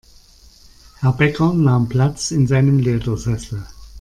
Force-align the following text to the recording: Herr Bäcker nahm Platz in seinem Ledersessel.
Herr 0.99 1.11
Bäcker 1.13 1.53
nahm 1.53 1.87
Platz 1.87 2.31
in 2.31 2.47
seinem 2.47 2.79
Ledersessel. 2.79 3.67